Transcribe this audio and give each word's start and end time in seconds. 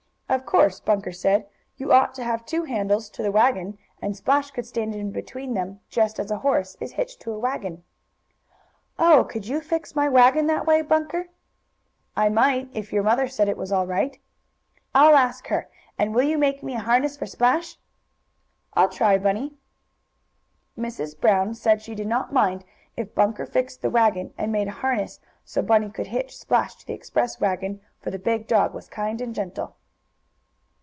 "Of 0.33 0.45
course," 0.45 0.79
Bunker 0.79 1.11
said. 1.11 1.49
"You 1.75 1.91
ought 1.91 2.13
to 2.15 2.23
have 2.23 2.45
two 2.45 2.63
handles 2.63 3.09
to 3.09 3.21
the 3.21 3.33
wagon, 3.33 3.77
and 4.01 4.15
Splash 4.15 4.49
could 4.49 4.65
stand 4.65 4.95
in 4.95 5.11
between 5.11 5.55
them, 5.55 5.81
just 5.89 6.21
as 6.21 6.31
a 6.31 6.37
horse 6.37 6.77
is 6.79 6.93
hitched 6.93 7.19
to 7.23 7.33
a 7.33 7.37
wagon." 7.37 7.83
"Oh, 8.97 9.25
could 9.25 9.45
you 9.45 9.59
fix 9.59 9.93
my 9.93 10.07
wagon 10.07 10.47
that 10.47 10.65
way, 10.65 10.83
Bunker?" 10.83 11.27
"I 12.15 12.29
might, 12.29 12.69
if 12.73 12.93
your 12.93 13.03
mother 13.03 13.27
said 13.27 13.49
it 13.49 13.57
was 13.57 13.73
all 13.73 13.85
right." 13.85 14.17
"I'll 14.95 15.17
ask 15.17 15.47
her. 15.47 15.67
And 15.97 16.15
will 16.15 16.23
you 16.23 16.37
make 16.37 16.63
me 16.63 16.75
a 16.75 16.79
harness 16.79 17.17
for 17.17 17.25
Splash?" 17.25 17.77
"I'll 18.73 18.87
try, 18.87 19.17
Bunny." 19.17 19.51
Mrs. 20.79 21.19
Brown 21.19 21.55
said 21.55 21.81
she 21.81 21.93
did 21.93 22.07
not 22.07 22.31
mind 22.31 22.63
if 22.95 23.13
Bunker 23.13 23.45
fixed 23.45 23.81
the 23.81 23.89
wagon 23.89 24.33
and 24.37 24.49
made 24.49 24.69
a 24.69 24.79
harness 24.79 25.19
so 25.43 25.61
Bunny 25.61 25.89
could 25.89 26.07
hitch 26.07 26.37
Splash 26.37 26.75
to 26.75 26.87
the 26.87 26.93
express 26.93 27.41
wagon, 27.41 27.81
for 27.99 28.11
the 28.11 28.17
big 28.17 28.47
dog 28.47 28.73
was 28.73 28.87
kind 28.87 29.19
and 29.19 29.35
gentle. 29.35 29.75